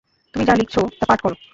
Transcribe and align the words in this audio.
তুমি 0.33 0.43
যা 0.45 0.53
লিখেছো 0.55 0.81
তা 0.99 1.03
পাঠ 1.09 1.19
কর। 1.23 1.33